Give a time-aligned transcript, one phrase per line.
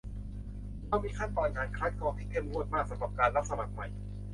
[0.87, 3.87] เรามีขั้นตอนการคัดกรองที่เข้มงวดมากสำหรับการรับสมัครใหม่